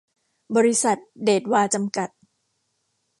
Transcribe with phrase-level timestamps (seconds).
[0.55, 2.09] บริษัท เดชวา จำกัด